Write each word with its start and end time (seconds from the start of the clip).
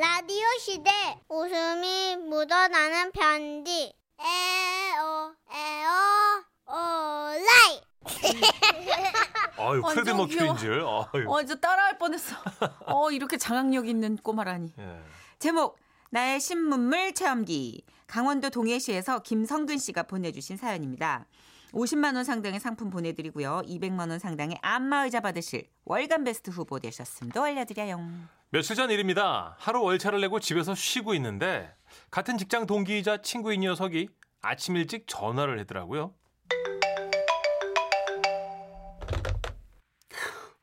라디오 0.00 0.46
시대 0.58 0.90
웃음이 1.28 2.16
묻어나는 2.26 3.12
편지 3.12 3.92
에어 4.18 5.34
에어 5.52 6.42
오라이 6.66 7.82
아유, 9.58 9.82
완전 9.82 9.92
프레디 10.04 10.10
머큐리인 10.12 10.56
귀여워. 10.56 11.10
줄. 11.12 11.18
아유. 11.20 11.30
어, 11.30 11.44
저 11.44 11.54
따라할 11.56 11.98
뻔했어. 11.98 12.34
어, 12.86 13.10
이렇게 13.10 13.36
장악력 13.36 13.86
있는 13.88 14.16
꼬마라니. 14.16 14.72
예. 14.78 15.02
제목 15.38 15.78
나의 16.08 16.40
신문물 16.40 17.12
체험기 17.12 17.84
강원도 18.06 18.48
동해시에서 18.48 19.18
김성근 19.18 19.76
씨가 19.76 20.04
보내주신 20.04 20.56
사연입니다. 20.56 21.26
50만 21.72 22.14
원 22.16 22.24
상당의 22.24 22.60
상품 22.60 22.90
보내드리고요. 22.90 23.62
200만 23.64 24.10
원 24.10 24.18
상당의 24.18 24.58
안마의자 24.62 25.20
받으실 25.20 25.68
월간 25.84 26.24
베스트 26.24 26.50
후보 26.50 26.78
되셨음도 26.78 27.42
알려드려요. 27.42 28.00
며칠 28.50 28.74
전 28.74 28.90
일입니다. 28.90 29.56
하루 29.58 29.82
월차를 29.82 30.20
내고 30.20 30.40
집에서 30.40 30.74
쉬고 30.74 31.14
있는데 31.14 31.74
같은 32.10 32.36
직장 32.36 32.66
동기이자 32.66 33.18
친구인 33.22 33.60
녀석이 33.60 34.08
아침 34.42 34.76
일찍 34.76 35.04
전화를 35.06 35.60
하더라고요. 35.60 36.14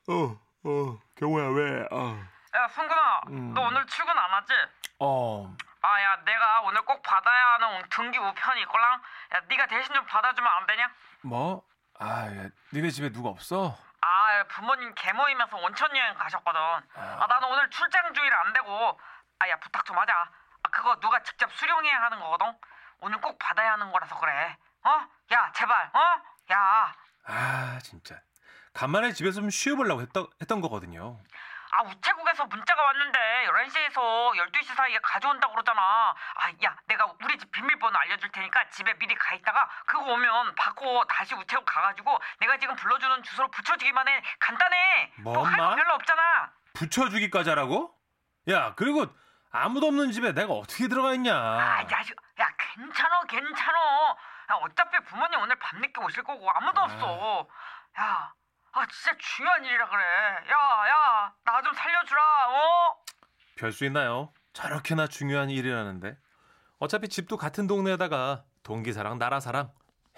어, 0.10 0.40
어, 0.64 1.00
경호야 1.16 1.48
왜? 1.50 1.88
어, 1.92 2.18
야 2.56 2.68
승근아 2.70 3.22
음. 3.30 3.54
너 3.54 3.62
오늘 3.68 3.86
출근 3.88 4.12
안 4.12 4.32
하지? 4.32 4.54
어, 5.00 5.56
아 5.82 6.02
야 6.02 6.18
내가 6.26 6.62
오늘 6.62 6.82
꼭 6.84 7.02
받아야 7.02 7.54
하는 7.54 7.88
등기 7.90 8.18
우편이 8.18 8.62
있걸랑 8.62 9.02
야 9.36 9.42
네가 9.48 9.68
대신 9.68 9.94
좀 9.94 10.06
받아주면 10.06 10.52
안 10.52 10.66
되냐? 10.68 10.92
뭐? 11.22 11.64
아, 12.00 12.26
야, 12.28 12.50
니네 12.74 12.90
집에 12.92 13.12
누가 13.12 13.30
없어? 13.30 13.78
아 14.02 14.44
부모님 14.50 14.94
개모임에서 14.96 15.58
온천 15.58 15.96
여행 15.96 16.14
가셨거든 16.16 16.60
아 16.60 17.26
나는 17.28 17.48
오늘 17.50 17.70
출장 17.70 18.14
중이라 18.14 18.42
안 18.42 18.54
되고 18.54 19.00
아 19.40 19.48
야 19.50 19.60
부탁 19.60 19.86
좀 19.86 19.98
하자 19.98 20.14
아 20.14 20.70
그거 20.72 21.00
누가 21.00 21.22
직접 21.24 21.52
수령해야 21.54 22.02
하는 22.02 22.20
거거든 22.20 22.58
오늘 23.00 23.20
꼭 23.22 23.38
받아야 23.40 23.74
하는 23.74 23.92
거라서 23.92 24.18
그래 24.20 24.58
어? 24.84 25.08
야 25.34 25.52
제발 25.54 25.90
어? 25.94 26.00
야 26.54 26.94
아, 27.30 27.80
진짜. 27.84 28.16
간만에 28.74 29.12
집에서 29.12 29.42
좀 29.42 29.50
쉬어보려고 29.50 30.02
했던, 30.02 30.28
했던 30.40 30.62
거거든요. 30.62 31.20
아 31.80 31.84
우체국에서 31.84 32.46
문자가 32.46 32.84
왔는데 32.86 33.20
11시에서 33.48 34.36
12시 34.36 34.74
사이에 34.76 34.98
가져온다고 35.04 35.54
그러잖아 35.54 35.80
아 36.36 36.48
야 36.64 36.76
내가 36.88 37.06
우리 37.24 37.38
집 37.38 37.52
비밀번호 37.52 37.96
알려줄 38.00 38.32
테니까 38.32 38.70
집에 38.70 38.94
미리 38.96 39.14
가 39.14 39.36
있다가 39.36 39.70
그거 39.86 40.12
오면 40.14 40.56
받고 40.56 41.06
다시 41.06 41.36
우체국 41.36 41.66
가가지고 41.66 42.18
내가 42.40 42.58
지금 42.58 42.76
불러주는 42.76 43.22
주소로 43.22 43.50
붙여주기만 43.52 44.08
해 44.08 44.24
간단해 44.40 45.12
뭐, 45.18 45.46
할거 45.46 45.64
엄마? 45.64 45.76
별로 45.76 45.94
없잖아 45.94 46.52
붙여주기까지 46.74 47.50
하라고? 47.52 47.94
야, 48.50 48.74
그리고 48.76 49.06
아무도 49.52 49.88
없는 49.88 50.12
집에 50.12 50.32
내가 50.34 50.54
어떻게 50.54 50.88
들어가 50.88 51.14
있냐? 51.14 51.34
아, 51.36 51.82
야, 51.92 52.04
시- 52.04 52.14
야, 52.40 52.48
괜찮아, 52.58 53.22
괜찮아. 53.28 53.80
야, 54.52 54.56
어차피 54.62 54.98
부모님 55.06 55.40
오늘 55.42 55.56
밤늦게 55.58 56.00
오실 56.02 56.24
거고 56.24 56.50
아무도 56.52 56.82
없어. 56.82 57.48
야, 58.00 58.32
아, 58.78 58.86
진짜 58.88 59.18
중요한 59.18 59.66
일이라 59.66 59.90
그래. 59.90 60.04
야, 60.04 60.88
야, 60.90 61.34
나 61.44 61.62
좀 61.64 61.74
살려주라, 61.74 62.22
어? 62.50 63.04
별 63.58 63.72
수 63.72 63.86
있나요? 63.86 64.32
저렇게나 64.54 65.08
중요한 65.08 65.50
일이라는데. 65.50 66.16
어차피 66.80 67.08
집도 67.10 67.38
같은 67.38 67.66
동네에다가 67.66 68.44
동기사랑 68.62 69.18
나라사랑 69.18 69.72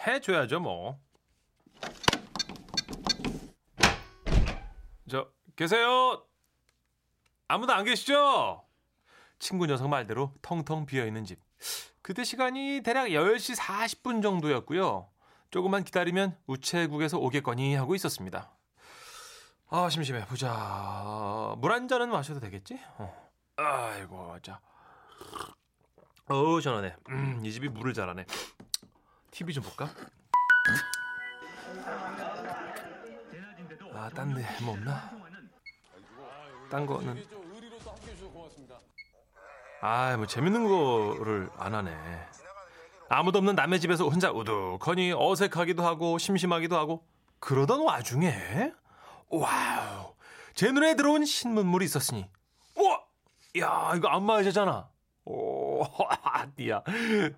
해줘야죠 0.06 0.60
뭐. 0.60 1.00
저 5.10 5.30
계세요? 5.56 6.26
아무도 7.48 7.74
안 7.74 7.86
계시죠? 7.86 8.66
친구 9.40 9.66
녀석 9.68 9.88
말대로 9.88 10.34
텅텅 10.42 10.86
비어있는 10.86 11.24
집. 11.24 11.40
그때 12.02 12.24
시간이 12.26 12.82
대략 12.84 13.08
10시 13.08 13.58
40분 13.58 14.22
정도였고요. 14.22 15.10
조금만 15.52 15.84
기다리면 15.84 16.38
우체국에서 16.48 17.18
오겠거니 17.18 17.76
하고 17.76 17.96
있었습니다. 17.96 18.52
아 19.72 19.90
심심해 19.90 20.26
보자 20.26 21.54
물 21.58 21.72
한 21.72 21.88
잔은 21.88 22.10
마셔도 22.10 22.40
되겠지? 22.40 22.80
어. 22.98 23.30
아이고 23.56 24.38
자 24.42 24.60
어우 26.28 26.62
시원하네 26.62 26.96
음, 27.10 27.42
이 27.46 27.52
집이 27.52 27.70
물을 27.70 27.94
잘하네 27.94 28.26
TV 29.32 29.54
좀 29.54 29.64
볼까? 29.64 29.90
아 33.94 34.10
딴 34.10 34.34
데 34.34 34.44
뭐 34.64 34.74
없나? 34.74 35.12
딴 36.72 36.86
거는 36.86 37.28
아 39.82 40.16
뭐 40.18 40.26
재밌는 40.26 40.68
거를 40.68 41.50
안 41.58 41.76
하네 41.76 41.92
아무도 43.10 43.40
없는 43.40 43.56
남의 43.56 43.80
집에서 43.80 44.08
혼자 44.08 44.32
우두커니 44.32 45.14
어색하기도 45.16 45.84
하고 45.86 46.18
심심하기도 46.18 46.78
하고 46.78 47.04
그러던 47.40 47.82
와중에 47.82 48.72
와우 49.30 50.14
제 50.54 50.72
눈에 50.72 50.96
들어온 50.96 51.26
신문물이 51.26 51.86
있었으니 51.86 52.30
우와 52.78 53.02
야 53.60 53.94
이거 53.96 54.08
안마 54.10 54.38
의자잖아. 54.38 54.90
오 55.26 55.84
야 56.70 56.84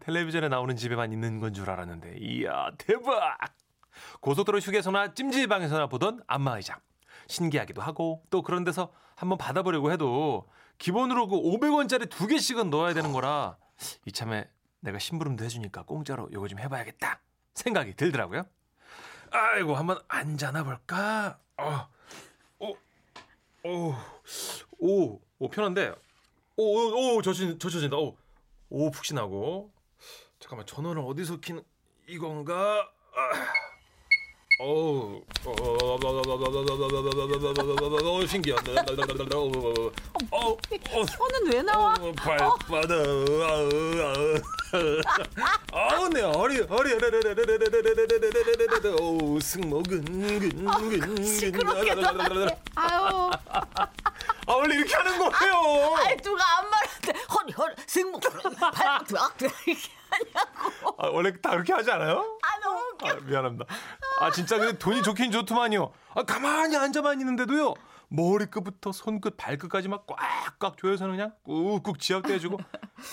텔레비전에 0.01 0.49
나오는 0.49 0.75
집에만 0.75 1.11
있는 1.11 1.39
건 1.39 1.53
줄 1.53 1.69
알았는데 1.69 2.17
이야 2.19 2.71
대박. 2.77 3.37
고속도로 4.21 4.59
휴게소나 4.59 5.13
찜질방에서나 5.13 5.87
보던 5.87 6.21
안마 6.27 6.57
의자. 6.57 6.79
신기하기도 7.27 7.81
하고 7.81 8.23
또 8.29 8.41
그런 8.41 8.63
데서 8.63 8.91
한번 9.15 9.37
받아보려고 9.37 9.91
해도 9.91 10.47
기본으로 10.79 11.27
그 11.27 11.35
500원짜리 11.37 12.09
두 12.09 12.27
개씩은 12.27 12.69
넣어야 12.69 12.93
되는 12.93 13.13
거라 13.13 13.57
이참에 14.05 14.49
내가 14.81 14.99
심부름도 14.99 15.43
해주니까 15.45 15.83
공짜로 15.83 16.27
이거 16.31 16.47
좀 16.47 16.59
해봐야겠다 16.59 17.21
생각이 17.53 17.95
들더라고요. 17.95 18.45
아이고 19.31 19.75
한번 19.75 19.99
앉아나 20.07 20.63
볼까? 20.63 21.39
어, 21.57 21.87
오, 22.59 22.77
오, 23.63 23.93
오, 24.79 25.21
오 25.39 25.49
편한데, 25.49 25.93
오, 26.57 26.63
오, 26.63 27.15
오 27.15 27.21
젖힌 27.21 27.57
젖혀진다. 27.57 27.95
오, 27.97 28.17
오 28.69 28.91
푹신하고. 28.91 29.71
잠깐만 30.39 30.65
전원을 30.65 31.03
어디서 31.05 31.39
키는 31.39 31.63
이건가? 32.07 32.91
아. 33.15 33.70
어우, 34.63 35.19
어, 35.45 35.97
신기하다. 38.27 38.71
어, 40.29 40.51
어, 40.51 40.57
손은 41.07 41.51
왜 41.51 41.63
나와? 41.63 41.95
어, 41.99 42.11
발바닥. 42.15 42.61
아우 45.73 46.07
내 46.09 46.21
허리 46.21 46.59
허리 46.61 46.93
오 49.01 49.39
승모근 49.39 50.05
근 50.05 50.99
근 50.99 51.25
시끄럽게 51.25 51.91
아유, 52.75 53.31
아 54.45 54.53
원래 54.53 54.75
이렇게 54.75 54.93
하는 54.95 55.17
거예요. 55.17 55.95
아이, 55.97 56.15
누가 56.17 56.59
안 56.59 56.69
말하는데 56.69 57.13
허리 57.33 57.51
허리 57.53 57.73
승모 57.87 58.19
발목 58.19 58.63
악 58.63 59.11
이렇게 59.65 59.89
하냐고. 60.09 60.95
아, 60.97 61.07
원래 61.07 61.31
다 61.41 61.49
그렇게 61.51 61.73
하지 61.73 61.89
않아요? 61.91 62.37
아 62.43 62.57
웃겨. 62.69 62.70
아, 63.03 63.13
미안합니다. 63.25 63.65
아 64.19 64.31
진짜 64.31 64.57
근데 64.57 64.77
돈이 64.77 65.01
좋긴 65.03 65.31
좋더만요. 65.31 65.91
아 66.15 66.23
가만히 66.23 66.75
앉아만 66.77 67.19
있는데도요. 67.19 67.73
머리끝부터 68.13 68.91
손끝 68.91 69.37
발끝까지 69.37 69.87
막 69.87 70.05
꽉꽉 70.05 70.75
조여서는 70.77 71.15
그냥 71.15 71.31
꾹꾹 71.45 71.97
지압돼주고 71.97 72.57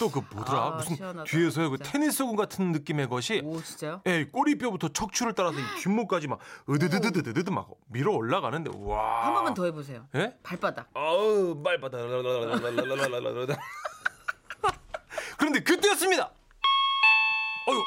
또 0.01 0.11
그 0.11 0.21
뭐더라 0.35 0.61
아, 0.61 0.71
무슨 0.71 0.97
시원하다, 0.97 1.25
뒤에서요 1.31 1.71
그. 1.71 1.79
테니스공 1.79 2.35
같은 2.35 2.73
느낌의 2.73 3.09
것이 3.09 3.41
오 3.45 3.63
진짜요? 3.63 4.03
예, 4.07 4.25
꼬리뼈부터 4.25 4.89
척추를 4.89 5.35
따라서 5.35 5.57
이 5.61 5.63
뒷목까지 5.83 6.27
막 6.27 6.41
으드드드드드드 6.69 7.49
막 7.51 7.69
밀어 7.87 8.11
올라가는데 8.11 8.73
와. 8.75 9.27
한 9.27 9.35
번만 9.35 9.55
더 9.55 9.67
해보세요. 9.67 10.05
예? 10.17 10.37
발바닥. 10.43 10.89
아우 10.95 11.55
말바다. 11.63 11.97
그런데 15.39 15.61
그때였습니다. 15.63 16.25
어유, 17.69 17.79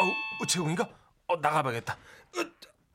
어우, 0.00 0.12
우체국인가? 0.42 0.88
어 1.32 1.36
나가봐야겠다. 1.40 1.96
으, 2.36 2.40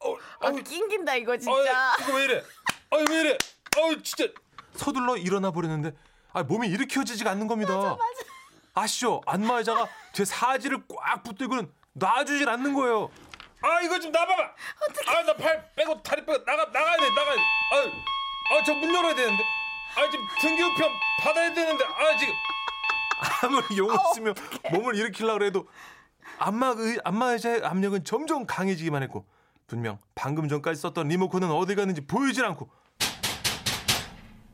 어, 0.05 0.15
아 0.41 0.51
낑긴다 0.51 1.15
이거 1.15 1.35
진짜. 1.37 1.95
이거 2.01 2.15
왜 2.15 2.23
이래? 2.25 2.43
아유 2.91 3.05
왜 3.09 3.19
이래? 3.21 3.37
아유 3.77 4.01
진짜 4.03 4.31
서둘러 4.75 5.17
일어나 5.17 5.49
버렸는데 5.51 5.95
아 6.33 6.43
몸이 6.43 6.67
일으켜지지가 6.67 7.31
않는 7.31 7.47
겁니다. 7.47 7.97
아시죠? 8.75 9.21
안마 9.25 9.57
의자가 9.57 9.87
제 10.13 10.23
사지를 10.23 10.83
꽉 10.87 11.23
붙들고는 11.23 11.71
놔주질 11.93 12.47
않는 12.47 12.73
거예요. 12.75 13.09
아 13.61 13.81
이거 13.81 13.99
좀 13.99 14.11
놔봐봐. 14.11 14.43
아 14.43 15.23
나 15.23 15.33
팔 15.35 15.71
빼고 15.75 16.03
다리 16.03 16.23
빼고 16.23 16.45
나가 16.45 16.65
나가야 16.65 16.97
돼 16.97 17.09
나가야 17.09 17.35
돼. 17.35 17.41
아저 18.51 18.73
문 18.75 18.93
열어야 18.93 19.15
되는데. 19.15 19.43
아 19.95 20.07
지금 20.11 20.25
등기우편 20.39 20.91
받아야 21.23 21.51
되는데. 21.55 21.83
아 21.85 22.17
지금 22.17 22.33
아무리 23.41 23.77
용을 23.79 23.97
쓰며 24.13 24.33
몸을 24.71 24.95
일으키려고 24.95 25.43
해도 25.43 25.67
안마 26.39 26.73
의 26.77 26.99
안마 27.03 27.31
의자의 27.33 27.65
압력은 27.65 28.03
점점 28.03 28.45
강해지기만 28.45 29.03
했고 29.03 29.25
분명 29.65 29.99
방금 30.15 30.47
전까지 30.47 30.79
썼던 30.81 31.07
리모컨은 31.07 31.49
어디 31.51 31.75
갔는지 31.75 32.01
보이질 32.01 32.45
않고 32.45 32.69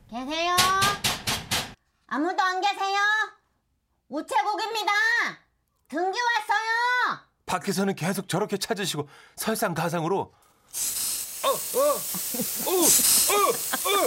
계세요? 0.08 0.56
아무도 2.06 2.42
안 2.42 2.60
계세요? 2.60 2.98
우체국입니다. 4.08 4.92
등기 5.88 6.18
왔어요. 6.20 7.20
밖에서는 7.46 7.94
계속 7.94 8.28
저렇게 8.28 8.56
찾으시고 8.56 9.08
설상가상으로 9.36 10.18
어, 10.18 11.48
어, 11.48 11.48
어, 11.48 11.82
어, 12.66 12.72
어, 13.84 14.04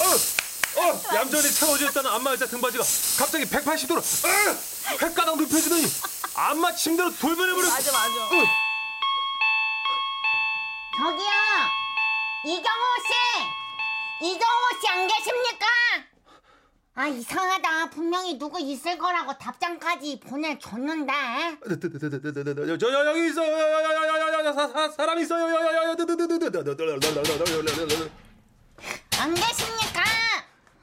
어, 0.00 0.90
어, 0.90 1.14
얌전히 1.14 1.50
채워졌다는 1.52 2.10
안마 2.10 2.30
의자 2.30 2.46
등받이가 2.46 2.82
갑자기 3.18 3.44
180도로 3.44 3.98
어, 3.98 4.98
횟가닥 5.02 5.36
눕혀지더니 5.36 5.82
안마 6.42 6.72
침대로 6.72 7.10
돌변해버렸어. 7.14 7.70
맞아 7.70 7.92
맞아. 7.92 8.14
저기요. 10.96 11.30
이경호 12.46 12.84
씨. 13.06 14.24
이경호 14.26 14.80
씨 14.80 14.88
안 14.88 15.06
계십니까? 15.06 15.66
아 16.94 17.06
이상하다. 17.08 17.90
분명히 17.90 18.38
누구 18.38 18.58
있을 18.58 18.96
거라고 18.96 19.36
답장까지 19.36 20.20
보내줬는데. 20.20 21.12
저 22.78 22.92
여- 22.92 23.06
여기 23.06 23.26
있어요. 23.28 23.52
여- 23.52 23.58
여- 23.58 23.82
여- 23.82 24.08
여- 24.08 24.32
여- 24.32 24.44
여- 24.46 24.52
사- 24.54 24.68
사- 24.68 24.90
사람 24.90 25.18
있어요. 25.18 25.42
여- 25.44 25.60
여- 25.60 25.74
여- 25.74 25.90
여- 25.90 25.96
안 29.20 29.34
계십니까? 29.34 30.02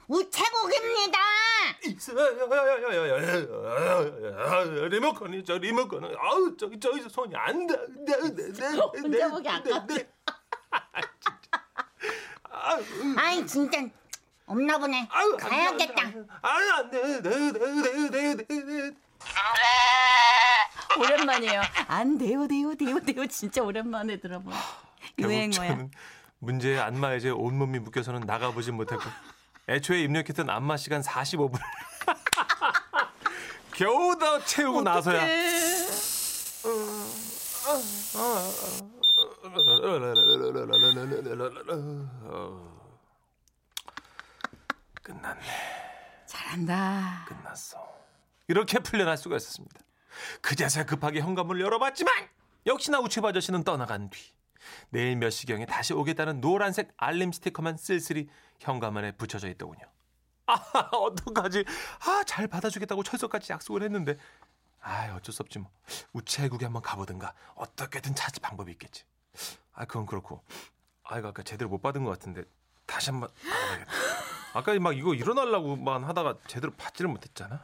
우체국입니다. 0.08 1.18
리모컨이 4.90 5.44
저 5.44 5.58
리모컨은 5.58 6.16
아우 6.20 6.56
저기 6.58 6.80
저기 6.80 7.02
손이 7.10 7.36
안 7.36 7.68
닿. 7.68 7.76
혼자 8.94 9.30
보기 9.30 9.50
아깝지? 9.50 10.08
아이 13.18 13.46
진짜 13.46 13.80
없나 14.46 14.78
보네. 14.78 15.08
가야겠다. 15.40 16.04
아유 16.42 16.72
안돼. 16.74 17.22
네네네네네. 17.22 18.92
오랜만이에요. 21.00 21.62
안 21.88 22.18
돼요 22.18 22.48
돼요 22.48 22.74
돼요 22.76 23.00
돼요 23.00 23.26
진짜 23.28 23.62
오랜만에 23.62 24.20
들어본 24.20 24.54
유행어야. 25.20 25.88
문제의 26.40 26.80
안마 26.80 27.14
이제 27.16 27.30
온몸이 27.30 27.80
묶여서는 27.80 28.22
나가보진 28.22 28.76
못했고 28.76 29.04
애초에 29.70 30.02
입력했던 30.04 30.50
안마 30.50 30.78
시간 30.78 31.02
45분. 31.02 31.60
겨우 33.76 34.18
다 34.18 34.44
채우고 34.46 34.82
나서야. 34.82 35.28
끝났네. 45.04 45.42
잘한다. 46.26 47.26
끝났어. 47.28 47.78
이렇게 48.48 48.80
풀려날 48.80 49.18
수가 49.18 49.38
있었습니다. 49.38 49.80
그제서야 50.42 50.86
급하게 50.86 51.20
현관문을 51.20 51.62
열어봤지만 51.62 52.14
역시나 52.66 53.00
우체부 53.00 53.28
아저씨는 53.28 53.64
떠나간 53.64 54.10
뒤 54.10 54.20
내일 54.90 55.16
몇 55.16 55.30
시경에 55.30 55.66
다시 55.66 55.94
오겠다는 55.94 56.42
노란색 56.42 56.92
알림 56.98 57.32
스티커만 57.32 57.78
쓸쓸히 57.78 58.28
현관문에 58.60 59.14
붙여져 59.14 59.48
있더군요. 59.50 59.86
아 60.48 60.54
어떡하지? 60.94 61.66
아 62.00 62.24
잘 62.24 62.48
받아주겠다고 62.48 63.04
철석같이 63.04 63.52
약속을 63.52 63.84
했는데 63.84 64.18
아 64.82 65.14
어쩔 65.16 65.34
수 65.34 65.42
없지 65.44 65.60
뭐 65.60 65.70
우체국에 66.14 66.66
한번 66.66 66.82
가보든가 66.82 67.34
어떻게든 67.56 68.16
찾을 68.16 68.42
방법이 68.42 68.72
있겠지. 68.74 69.04
아 69.74 69.86
그건 69.86 70.06
그렇고 70.06 70.44
아 71.04 71.20
이거 71.20 71.30
아까 71.30 71.44
제대로 71.44 71.70
못 71.70 71.82
받은 71.82 72.04
것 72.04 72.12
같은데 72.12 72.44
다시 72.86 73.12
한번 73.12 73.30
받아야겠다. 73.50 73.92
아까 74.54 74.80
막 74.80 74.98
이거 74.98 75.14
일어나려고만 75.14 76.04
하다가 76.06 76.36
제대로 76.48 76.74
받지를 76.74 77.10
못했잖아. 77.12 77.64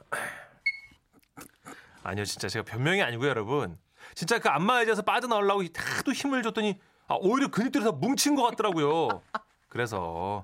아니요 2.04 2.26
진짜 2.26 2.50
제가 2.50 2.66
변명이 2.66 3.02
아니고요 3.02 3.30
여러분 3.30 3.80
진짜 4.14 4.38
그 4.40 4.50
안마 4.50 4.80
의자에서 4.82 5.04
빠져나오려고 5.04 5.64
하도 5.74 6.12
힘을 6.12 6.44
줬더니 6.44 6.80
아, 7.08 7.16
오히려 7.16 7.48
근육들이 7.50 7.84
더 7.84 7.94
뭉친 7.94 8.36
것 8.36 8.44
같더라고요 8.44 9.22
그래서 9.70 10.44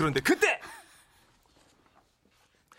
그런데 0.00 0.18
그때 0.20 0.58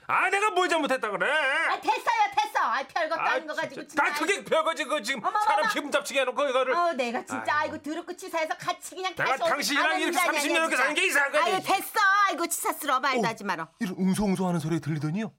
아 0.07 0.27
내가 0.31 0.49
뭘 0.49 0.67
잘못했다 0.67 1.09
그래 1.11 1.31
아 1.31 1.79
됐어요 1.79 2.01
됐어. 2.35 2.59
아 2.59 2.83
별것도 2.87 3.21
아닌 3.21 3.47
거 3.47 3.53
가지고 3.53 3.87
진짜. 3.87 4.03
나 4.03 4.13
그게 4.15 4.43
별거지 4.43 4.83
그 4.85 5.01
지금 5.03 5.23
어머, 5.23 5.39
사람. 5.41 5.69
기분 5.69 5.91
잡치게 5.91 6.21
해놓고 6.21 6.49
이거를 6.49 6.73
어 6.73 6.93
내가 6.93 7.19
진짜 7.19 7.43
아이고. 7.59 7.75
아이고 7.75 7.81
더럽고 7.83 8.13
치사해서 8.17 8.55
같이 8.57 8.95
그냥 8.95 9.13
내가 9.15 9.37
다시 9.37 9.49
당신이랑 9.49 10.01
이렇게 10.01 10.17
자냐, 10.17 10.31
30년 10.31 10.55
이렇게. 10.55 10.75
사는 10.77 10.93
게 10.95 11.05
이상한 11.05 11.31
거지. 11.31 11.43
아유 11.43 11.61
됐어. 11.63 11.99
아이고 12.27 12.47
치사스러워 12.47 12.99
말도 12.99 13.27
하지 13.27 13.43
마라. 13.43 13.69
이런 13.79 13.93
웅성웅성하는 13.97 14.59
소리 14.59 14.81
들리더니요 14.81 15.31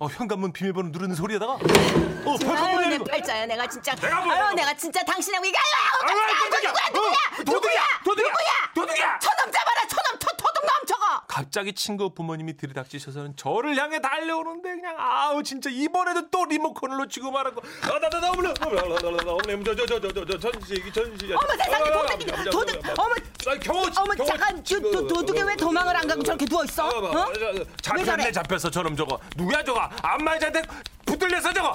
어 0.00 0.06
현관문 0.06 0.52
비밀번호 0.52 0.90
누르는 0.90 1.16
소리에다가. 1.16 1.54
어 1.54 1.58
아유 1.58 2.38
벌컥거리는 2.38 2.90
내거 2.90 3.04
팔자야 3.04 3.46
내가 3.46 3.66
진짜. 3.66 3.94
내가 3.96 4.20
뭐- 4.20 4.32
아유 4.32 4.54
내가 4.54 4.74
진짜 4.74 5.02
당신하고 5.04 5.44
이거 5.44 5.58
아유 5.58 6.12
아유, 6.20 6.50
깜짝이야. 6.50 6.70
누구야 6.70 6.88
누구야? 6.92 7.12
어, 7.38 7.44
도둑이야, 7.44 7.82
도둑이야, 8.04 8.70
도둑이야. 8.74 9.18
저놈 9.18 9.52
잡아라 9.52 9.80
저놈 9.88 10.18
저 10.20 10.28
도둑놈 10.36 10.86
저거. 10.86 11.22
갑자기 11.48 11.72
친구 11.72 12.10
부모님이 12.10 12.58
들이닥치셔서는 12.58 13.34
저를 13.36 13.74
향해 13.78 14.02
달려오는데 14.02 14.68
그냥 14.68 14.94
아우 14.98 15.42
진짜 15.42 15.70
이번에도 15.70 16.28
또 16.28 16.44
리모컨을 16.44 16.98
놓치고 16.98 17.30
말았고 17.30 17.62
아나나나 17.84 18.30
어머나 18.32 18.52
어머나 18.60 19.64
저저저저저 19.64 20.38
전시 20.38 20.92
전시 20.92 21.32
어머 21.32 21.56
세상에 21.56 21.90
도둑이 21.90 22.50
도둑 22.50 22.98
어머 22.98 23.14
아 23.46 23.58
경호 23.58 23.80
어머 23.80 24.14
잠깐 24.26 24.62
저, 24.62 24.78
도, 24.78 25.06
도둑이 25.06 25.40
왜 25.40 25.56
도망을 25.56 25.96
안 25.96 26.06
가고 26.06 26.22
저렇게 26.22 26.44
누워 26.44 26.64
있어? 26.64 26.86
어? 26.86 27.30
왜 27.30 27.64
잡혔네? 27.80 28.30
잡혔어 28.30 28.68
저놈 28.68 28.94
저거 28.94 29.18
누구야 29.34 29.64
저거 29.64 29.80
안마의자한테 29.80 30.62
붙들려서 31.06 31.54
저거 31.54 31.72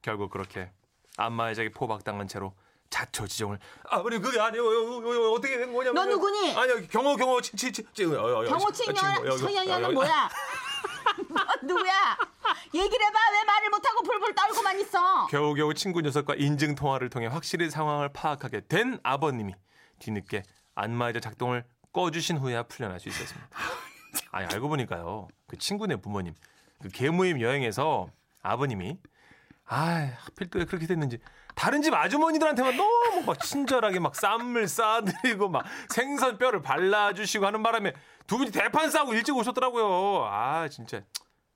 결국 0.00 0.30
그렇게 0.30 0.70
안마의자에 1.18 1.68
포박당한 1.68 2.28
채로 2.28 2.54
자초지종을 2.92 3.58
아버님 3.88 4.20
그게 4.20 4.38
아니에요 4.38 4.64
요, 4.64 5.02
요, 5.02 5.14
요, 5.14 5.32
어떻게 5.32 5.56
된 5.58 5.72
거냐면 5.72 5.94
너 5.94 6.04
누구니? 6.04 6.54
아니 6.54 6.86
경호 6.88 7.16
경호 7.16 7.40
친친친 7.40 7.86
경호 7.94 8.70
친년 8.72 9.38
서연이는 9.38 9.94
뭐야? 9.94 10.28
너 11.28 11.44
누구야? 11.62 12.16
얘기를 12.74 13.06
해봐 13.06 13.18
왜 13.32 13.44
말을 13.44 13.70
못하고 13.70 14.02
불불 14.02 14.34
떨고만 14.34 14.78
있어? 14.80 15.26
겨우겨우 15.26 15.74
친구 15.74 16.00
녀석과 16.02 16.34
인증 16.36 16.74
통화를 16.74 17.08
통해 17.10 17.26
확실히 17.26 17.70
상황을 17.70 18.10
파악하게 18.12 18.62
된 18.68 18.98
아버님이 19.02 19.54
뒤늦게 19.98 20.42
안마의자 20.74 21.20
작동을 21.20 21.64
꺼주신 21.92 22.38
후에야 22.38 22.64
풀려날 22.64 23.00
수 23.00 23.08
있었습니다. 23.08 23.48
아니 24.30 24.46
알고 24.46 24.68
보니까요 24.68 25.28
그 25.48 25.56
친구네 25.58 25.96
부모님 25.96 26.34
그 26.82 26.88
개모임 26.88 27.40
여행에서 27.40 28.08
아버님이 28.42 28.98
아 29.66 30.10
하필 30.18 30.50
또 30.50 30.58
왜 30.58 30.64
그렇게 30.66 30.86
됐는지 30.86 31.18
다른 31.54 31.82
집 31.82 31.94
아주머니들한테만 31.94 32.76
너무 32.76 33.22
막 33.26 33.40
친절하게 33.40 33.98
막 33.98 34.14
쌈을 34.16 34.68
싸드리고 34.68 35.48
막 35.48 35.64
생선 35.88 36.38
뼈를 36.38 36.62
발라주시고 36.62 37.46
하는 37.46 37.62
바람에 37.62 37.92
두 38.26 38.38
분이 38.38 38.50
대판 38.50 38.90
싸고 38.90 39.14
일찍 39.14 39.36
오셨더라고요. 39.36 40.26
아 40.26 40.68
진짜 40.68 41.02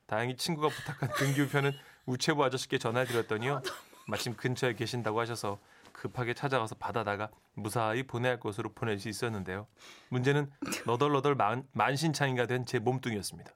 다행히 0.06 0.36
친구가 0.36 0.68
부탁한 0.68 1.10
등기우표는 1.16 1.72
우체부 2.06 2.44
아저씨께 2.44 2.78
전화드렸더니요. 2.78 3.62
마침 4.06 4.36
근처에 4.36 4.74
계신다고 4.74 5.18
하셔서 5.20 5.58
급하게 5.92 6.34
찾아가서 6.34 6.76
받아다가 6.76 7.30
무사히 7.54 8.02
보내야 8.06 8.32
할 8.32 8.40
곳으로 8.40 8.72
보낼 8.74 9.00
수 9.00 9.08
있었는데요. 9.08 9.66
문제는 10.10 10.50
너덜너덜 10.84 11.34
만, 11.34 11.66
만신창이가 11.72 12.46
된 12.46 12.64
제 12.66 12.78
몸뚱이였습니다. 12.78 13.50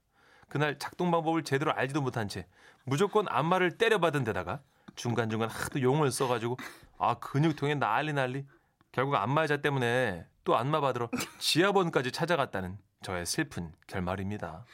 그날 0.49 0.78
작동 0.78 1.11
방법을 1.12 1.44
제대로 1.44 1.73
알지도 1.73 2.00
못한 2.00 2.28
채 2.28 2.47
무조건 2.85 3.26
안마를 3.28 3.78
때려받은 3.78 4.25
데다가 4.25 4.61
중간중간 4.97 5.49
하도 5.49 5.80
용을 5.82 6.11
써가지고 6.11 6.56
아 6.99 7.14
근육통에 7.14 7.75
난리 7.76 8.12
난리 8.12 8.47
결국 8.92 9.14
안마의자 9.16 9.59
때문에 9.59 10.26
또 10.44 10.56
안마 10.56 10.80
받으러 10.80 11.09
지하번까지 11.38 12.12
찾아갔다는 12.12 12.78
저의 13.02 13.25
슬픈 13.26 13.73
결말입니다. 13.87 14.64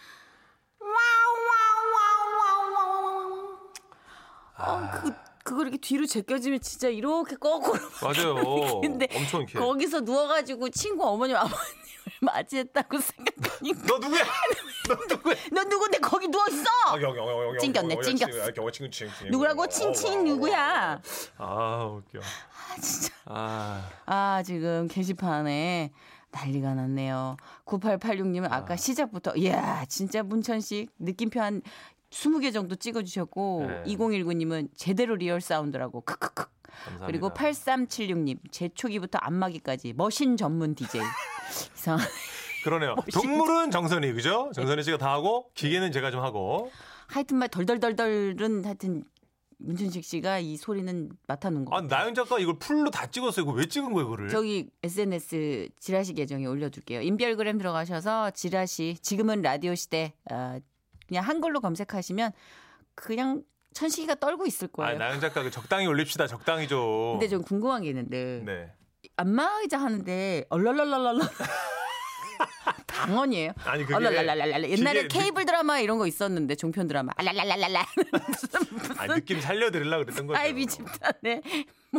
어, 4.58 4.90
그 4.90 5.12
그거 5.44 5.62
이렇게 5.62 5.76
뒤로 5.76 6.06
제껴지면 6.06 6.61
진짜 6.61 6.88
이렇게 6.88 7.37
거꾸로. 7.37 7.78
맞아요. 8.02 8.80
근데 8.80 9.06
엄청 9.14 9.42
이렇게. 9.42 9.58
거기서 9.58 10.00
누워가지고 10.00 10.70
친구 10.70 11.06
어머님 11.06 11.37
아버님을 11.37 11.61
맞이했다고 12.23 12.99
생각하니까 12.99 13.87
너 13.87 13.99
누구야? 13.99 14.25
너 14.88 14.94
누구야? 15.08 15.35
너 15.52 15.64
누군데 15.64 15.99
거기 15.99 16.28
누워 16.28 16.44
있어? 16.49 16.64
아, 16.87 16.99
경, 16.99 17.14
찡겼네, 17.58 17.94
경, 17.94 18.02
찡겼어. 18.02 18.90
칭. 18.90 19.11
누구라고 19.30 19.62
어, 19.62 19.66
칭칭 19.66 20.20
어, 20.20 20.23
누구야? 20.23 21.00
아 21.38 21.85
웃겨. 21.85 22.20
아아 23.26 24.42
지금 24.44 24.88
게시판에 24.88 25.92
난리가 26.30 26.75
났네요. 26.75 27.37
9886님은 27.64 28.50
아까 28.50 28.75
아. 28.75 28.76
시작부터 28.76 29.35
이야 29.37 29.85
진짜 29.87 30.23
문천식 30.23 30.90
느낌표 30.99 31.40
한 31.40 31.62
20개 32.11 32.52
정도 32.52 32.75
찍어주셨고 32.76 33.64
네. 33.68 33.94
2019님은 33.94 34.68
제대로 34.76 35.16
리얼 35.16 35.40
사운드라고 35.40 36.02
크크크 36.02 36.46
감사합니다. 36.85 37.06
그리고 37.06 37.30
8376님 37.30 38.38
제초기부터 38.50 39.18
안마기까지 39.18 39.92
머신 39.94 40.37
전문 40.37 40.75
DJ 40.75 41.00
이상 41.75 41.99
그러네요. 42.64 42.96
동물은 43.12 43.70
정선희 43.71 44.12
그죠? 44.12 44.50
정선희 44.54 44.83
씨가 44.82 44.99
다 44.99 45.12
하고 45.12 45.50
기계는 45.54 45.92
제가 45.92 46.11
좀 46.11 46.20
하고. 46.23 46.70
하여튼 47.06 47.37
말 47.38 47.49
덜덜덜덜은 47.49 48.64
하여튼 48.64 49.04
문천식 49.58 50.04
씨가 50.04 50.40
이 50.40 50.56
소리는 50.58 51.08
맡아놓은 51.28 51.64
거 51.64 51.75
아 51.76 51.80
나영 51.80 52.12
작가 52.14 52.38
이걸 52.38 52.58
full로 52.59 52.90
다 52.90 53.06
찍었어요. 53.06 53.44
이거 53.44 53.52
왜 53.52 53.66
찍은 53.66 53.92
거예요, 53.92 54.06
그거를? 54.08 54.28
저기 54.28 54.68
SNS 54.82 55.68
지라시 55.78 56.12
계정에 56.14 56.44
올려둘게요. 56.46 57.00
인별그램 57.02 57.56
들어가셔서 57.58 58.32
지라시 58.32 58.96
지금은 59.00 59.42
라디오 59.42 59.75
시대 59.75 60.12
아, 60.28 60.58
그냥 61.08 61.25
한글로 61.25 61.61
검색하시면 61.61 62.32
그냥 62.96 63.42
천식이가 63.76 64.14
떨고 64.14 64.47
있을 64.47 64.68
아 64.73 64.76
거예요. 64.76 64.99
나영 64.99 65.21
작가 65.21 65.42
그 65.42 65.50
적당히 65.50 65.87
올립시다. 65.87 66.26
적당히 66.26 66.66
좀. 66.66 67.12
근데 67.12 67.28
좀 67.28 67.42
궁금한 67.42 67.83
게 67.83 67.90
있는데 67.90 68.42
네. 68.45 68.73
안마 69.16 69.61
의자 69.61 69.78
하는데 69.78 70.47
얼랄랄랄랄 70.49 71.21
라 72.99 73.07
방언이에요. 73.07 73.53
아니 73.65 73.83
그게 73.85 73.95
얼랄랄랄랄라 73.95 74.69
옛날에 74.69 75.03
기계 75.03 75.21
케이블 75.21 75.45
드라마 75.45 75.79
이런 75.81 75.99
거 75.99 76.07
있었는데 76.07 76.55
종편 76.57 76.87
드라마 76.88 77.12
알랄랄랄랄라 77.17 77.87
무슨 78.29 78.61
무슨 78.76 78.99
아, 78.99 79.07
느낌 79.07 79.41
살려드리려고 79.41 80.05
그랬던 80.05 80.26
거죠. 80.26 80.41
아이비 80.41 80.67
집단에 80.67 81.43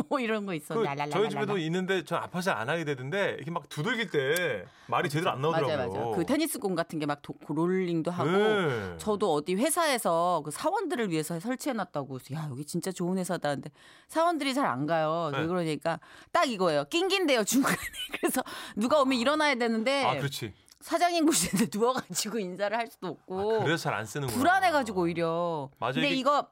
뭐 0.08 0.20
이런 0.20 0.44
거그 0.46 0.56
있었는데 0.56 0.88
알랄랄랄라 0.90 1.10
저희 1.20 1.30
집에도 1.30 1.58
있는데 1.58 2.04
전 2.04 2.22
아파서 2.22 2.52
안 2.52 2.68
하게 2.68 2.84
되는데 2.84 3.34
이렇게 3.36 3.50
막 3.50 3.68
두들길 3.68 4.10
때 4.10 4.64
말이 4.86 5.08
제대로 5.08 5.30
안 5.30 5.40
나오더라고요. 5.40 5.76
맞아요, 5.76 5.90
맞아요. 5.90 6.10
그 6.12 6.24
테니스 6.24 6.58
공 6.58 6.74
같은 6.74 6.98
게 6.98 7.06
막 7.06 7.22
롤링도 7.48 8.10
하고 8.10 8.30
네. 8.30 8.94
저도 8.98 9.32
어디 9.32 9.54
회사에서 9.54 10.42
그 10.44 10.50
사원들을 10.50 11.10
위해서 11.10 11.40
설치해 11.40 11.72
놨다고 11.72 12.18
해서 12.18 12.34
야 12.34 12.46
여기 12.50 12.64
진짜 12.64 12.92
좋은 12.92 13.16
회사다 13.18 13.54
근데 13.54 13.70
사원들이 14.08 14.54
잘 14.54 14.68
안 14.68 14.84
가요. 14.86 15.30
왜 15.32 15.40
네. 15.40 15.46
그러니까 15.46 15.98
딱 16.30 16.46
이거예요. 16.46 16.84
낑긴데요 16.90 17.44
중간에. 17.44 17.76
그래서 18.20 18.42
누가 18.76 19.00
오면 19.00 19.18
일어나야 19.18 19.54
되는데 19.54 20.04
아 20.04 20.16
그렇지. 20.18 20.52
사장님 20.80 21.26
보시는데 21.26 21.66
누워가지고 21.76 22.38
인사를 22.38 22.76
할 22.76 22.86
수도 22.88 23.08
없고 23.08 23.60
아, 23.60 23.64
그래서 23.64 23.82
잘 23.82 23.94
안 23.94 24.06
쓰는 24.06 24.28
거야. 24.28 24.36
불안해가지고 24.36 25.00
오히려. 25.02 25.70
맞아요, 25.78 25.94
근데 25.94 26.10
이거 26.10 26.48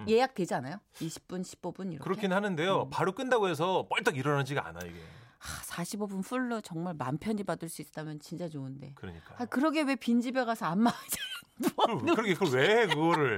음. 0.00 0.06
예약 0.08 0.34
되지 0.34 0.54
않아요? 0.54 0.76
20분, 0.96 1.42
15분 1.42 1.86
이렇게. 1.92 1.98
그렇긴 1.98 2.32
하는데요. 2.32 2.82
음. 2.84 2.90
바로 2.90 3.12
끈다고 3.12 3.48
해서 3.48 3.86
뻘떡 3.88 4.16
일어나지가 4.16 4.66
않아 4.66 4.80
이게. 4.84 5.00
하, 5.38 5.62
45분 5.62 6.24
풀로 6.24 6.60
정말 6.62 6.94
맘 6.94 7.18
편히 7.18 7.44
받을 7.44 7.68
수 7.68 7.82
있다면 7.82 8.18
진짜 8.20 8.48
좋은데. 8.48 8.92
그러니까. 8.96 9.34
아 9.38 9.44
그러게 9.46 9.82
왜 9.82 9.94
빈집에 9.96 10.44
가서 10.44 10.66
안마 10.66 10.90
그걸, 11.62 11.98
그렇게 11.98 12.34
그걸 12.34 12.48
왜 12.60 12.80
해 12.82 12.86
그거를. 12.86 13.36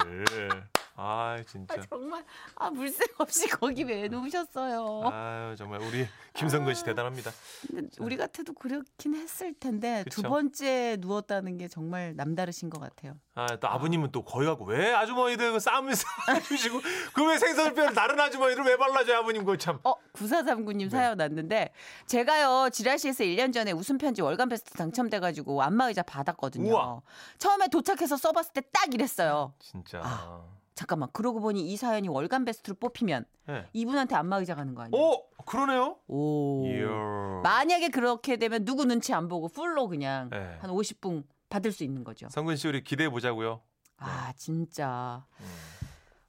아 0.99 1.37
진짜. 1.47 1.75
아, 1.75 1.81
정말 1.91 2.25
아 2.55 2.71
물색 2.71 3.21
없이 3.21 3.47
거기 3.51 3.85
왜 3.85 4.09
놓으셨어요? 4.09 5.03
아유 5.13 5.55
정말 5.57 5.81
우리 5.83 6.07
김성근 6.33 6.75
씨 6.75 6.85
대단합니다. 6.85 7.31
근데 7.69 7.89
우리 7.99 8.17
같아도 8.17 8.55
그렇긴 8.55 9.15
했을 9.15 9.53
텐데 9.55 10.05
두 10.11 10.23
그쵸. 10.23 10.29
번째 10.31 10.97
누웠다는 11.01 11.59
게 11.59 11.69
정말 11.69 12.15
남다르신 12.17 12.71
것 12.71 12.81
같아요. 12.81 13.15
아또 13.35 13.69
아버님은 13.69 14.11
또 14.13 14.25
거기 14.25 14.47
가고 14.47 14.65
왜 14.65 14.95
아주머니들 14.95 15.53
그 15.53 15.61
쌈을 15.61 15.93
싸주시고 16.27 16.81
그왜 17.15 17.39
빼서 17.39 17.93
다른 17.93 18.19
아주머니들 18.19 18.65
왜 18.65 18.77
발라줘요 18.79 19.19
아버님 19.19 19.45
그거 19.45 19.57
참. 19.59 19.79
어, 19.85 19.95
9439님 20.15 20.85
네. 20.85 20.89
사연 20.89 21.21
왔는데 21.21 21.73
제가요 22.07 22.71
지라시에서 22.71 23.25
1년 23.25 23.53
전에 23.53 23.73
웃음 23.73 23.99
편지 23.99 24.23
월간 24.23 24.49
베스트 24.49 24.73
당첨돼 24.73 25.21
가지고 25.21 25.63
안마의자 25.63 26.03
받았거든요. 26.03 26.71
우와. 26.73 27.01
처음에 27.39 27.69
도착해서 27.69 28.17
써봤을 28.17 28.53
때 28.55 28.63
딱 28.73 28.93
이랬어요. 28.95 29.53
진짜. 29.59 30.01
아. 30.03 30.45
잠깐만 30.77 31.09
그러고 31.13 31.41
보니 31.41 31.73
이 31.73 31.77
사연이 31.77 32.07
월간 32.07 32.45
베스트로 32.45 32.77
뽑히면 32.77 33.25
네. 33.49 33.67
이분한테 33.73 34.15
안마 34.15 34.37
의자 34.37 34.55
가는 34.55 34.75
거 34.75 34.83
아니에요? 34.83 35.03
오 35.03 35.27
그러네요. 35.47 35.97
오. 36.07 36.67
이야. 36.67 37.41
만약에 37.43 37.89
그렇게 37.89 38.37
되면 38.37 38.65
누구 38.67 38.85
눈치 38.85 39.15
안 39.15 39.27
보고 39.27 39.49
풀로 39.49 39.89
그냥 39.89 40.29
네. 40.29 40.59
한 40.61 40.71
50분 40.71 41.25
받을 41.49 41.73
수 41.73 41.83
있는 41.83 42.05
거죠. 42.05 42.29
성근 42.29 42.57
씨 42.57 42.69
우리 42.69 42.85
기대해 42.85 43.09
보자고요. 43.09 43.63
아 43.97 44.35
진짜. 44.37 45.25
음. 45.41 45.47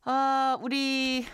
아 0.06 0.58
우리 0.62 1.26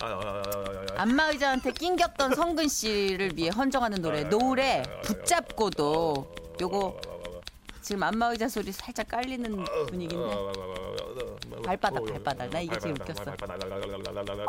아, 0.00 0.06
아, 0.06 0.10
아, 0.10 0.12
아, 0.14 0.42
아, 0.46 0.86
아. 0.96 1.02
안마 1.02 1.30
의자한테 1.30 1.72
낑겼던 1.72 2.36
성근 2.36 2.68
씨를 2.68 3.36
위해 3.36 3.48
헌정하는 3.50 4.00
노래 4.00 4.22
노래 4.28 4.82
붙잡고도 5.02 6.32
요거 6.60 7.00
지금 7.84 8.02
안마의자 8.02 8.48
소리 8.48 8.72
살짝 8.72 9.06
깔리는 9.08 9.62
분위기인데 9.88 10.26
발바닥, 11.64 12.02
발바닥. 12.06 12.50
나 12.50 12.60
이게 12.60 12.78
지금 12.78 12.92
웃겼어. 12.98 13.24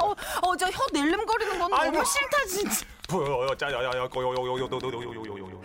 어, 0.02 0.16
어, 0.42 0.56
저혀 0.58 0.78
낼름거리는 0.94 1.60
건. 1.60 1.70
너무 1.70 2.06
싫다 2.06 2.46
진짜. 2.48 2.86
보여 3.10 3.54
짜야야야 3.56 4.08
고요요요요요요요요요 4.08 5.62